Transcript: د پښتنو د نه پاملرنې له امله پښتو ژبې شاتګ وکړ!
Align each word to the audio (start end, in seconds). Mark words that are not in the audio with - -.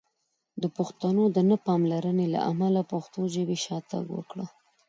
د 0.61 0.63
پښتنو 0.77 1.23
د 1.35 1.37
نه 1.49 1.57
پاملرنې 1.67 2.25
له 2.33 2.39
امله 2.51 2.81
پښتو 2.91 3.21
ژبې 3.33 3.57
شاتګ 3.65 4.05
وکړ! 4.13 4.37